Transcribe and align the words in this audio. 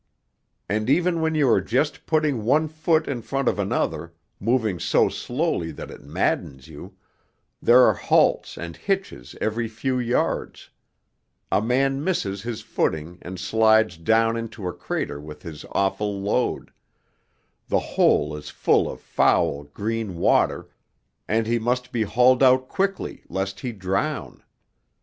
And 0.67 0.89
even 0.89 1.21
when 1.21 1.35
you 1.35 1.47
are 1.49 1.61
just 1.61 2.07
putting 2.07 2.43
one 2.43 2.67
foot 2.67 3.07
in 3.07 3.21
front 3.21 3.47
of 3.47 3.59
another, 3.59 4.15
moving 4.39 4.79
so 4.79 5.09
slowly 5.09 5.69
that 5.73 5.91
it 5.91 6.01
maddens 6.01 6.67
you, 6.67 6.95
there 7.61 7.81
are 7.83 7.93
halts 7.93 8.57
and 8.57 8.75
hitches 8.75 9.35
every 9.39 9.67
few 9.67 9.99
yards: 9.99 10.71
a 11.51 11.61
man 11.61 12.03
misses 12.03 12.41
his 12.41 12.61
footing 12.61 13.19
and 13.21 13.39
slides 13.39 13.95
down 13.95 14.35
into 14.37 14.67
a 14.67 14.73
crater 14.73 15.21
with 15.21 15.43
his 15.43 15.65
awful 15.71 16.19
load; 16.19 16.73
the 17.67 17.77
hole 17.79 18.35
is 18.35 18.49
full 18.49 18.89
of 18.89 18.99
foul 18.99 19.65
green 19.65 20.17
water, 20.17 20.67
and 21.27 21.45
he 21.45 21.59
must 21.59 21.91
be 21.91 22.01
hauled 22.01 22.41
out 22.41 22.67
quickly 22.67 23.23
lest 23.29 23.59
he 23.59 23.71
drown. 23.71 24.41